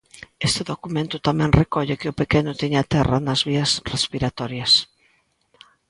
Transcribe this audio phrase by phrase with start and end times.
[0.47, 4.71] Este documento tamén recolle que o pequeno tiña terra nas vías respiratorias.